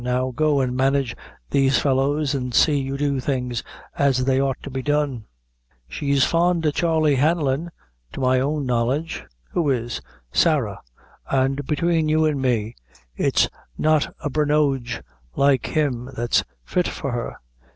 [0.03, 1.15] Now, go and manage
[1.51, 3.61] these fellows, an' see you do things
[3.95, 5.25] as they ought to be done."
[5.87, 7.69] "She's fond o' Charley Hanlon,
[8.13, 10.01] to my own knowledge." "Who is?"
[10.31, 10.81] "Sarah,
[11.29, 12.73] an' between you an' me,
[13.15, 15.03] it's not a Brinoge
[15.35, 17.35] like him that's fit for her.